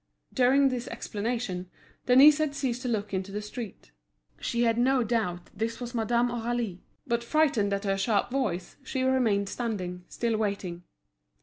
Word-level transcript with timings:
During 0.33 0.69
this 0.69 0.87
explanation, 0.87 1.69
Denise 2.07 2.39
had 2.39 2.55
ceased 2.55 2.81
to 2.81 2.87
look 2.87 3.13
into 3.13 3.31
the 3.31 3.39
street. 3.39 3.91
She 4.39 4.63
had 4.63 4.79
no 4.79 5.03
doubt 5.03 5.51
this 5.55 5.79
was 5.79 5.93
Madame 5.93 6.29
Aurélie; 6.29 6.79
but, 7.05 7.23
frightened 7.23 7.71
at 7.71 7.83
her 7.83 7.99
sharp 7.99 8.31
voice, 8.31 8.77
she 8.81 9.03
remained 9.03 9.47
standing, 9.47 10.03
still 10.09 10.35
waiting. 10.37 10.81